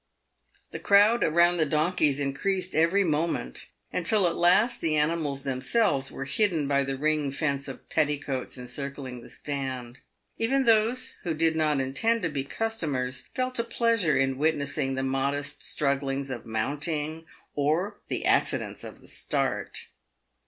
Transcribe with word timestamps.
The 0.71 0.79
crowd 0.79 1.23
around 1.23 1.57
the 1.57 1.65
donkeys 1.67 2.19
increased 2.19 2.73
every 2.73 3.03
moment, 3.03 3.67
until 3.93 4.25
at 4.25 4.35
last 4.35 4.81
the 4.81 4.95
animals 4.97 5.43
themselves 5.43 6.09
were 6.11 6.25
hidden 6.25 6.67
by 6.67 6.83
the 6.83 6.97
ring 6.97 7.31
fence 7.31 7.67
of 7.67 7.87
petti 7.87 8.19
coats 8.19 8.57
encircling 8.57 9.21
the 9.21 9.29
stand. 9.29 9.99
Even 10.39 10.65
those 10.65 11.17
who 11.21 11.35
did 11.35 11.55
not 11.55 11.79
intend 11.79 12.23
to 12.23 12.29
be 12.29 12.43
customers 12.43 13.25
felt 13.35 13.59
a 13.59 13.63
pleasure 13.63 14.17
in 14.17 14.39
witnessing 14.39 14.95
the 14.95 15.03
modest 15.03 15.63
strugglings 15.63 16.31
of 16.31 16.47
mounting 16.47 17.27
or 17.53 17.99
the 18.07 18.25
accidents 18.25 18.83
of 18.83 19.01
the 19.01 19.07
start. 19.07 19.89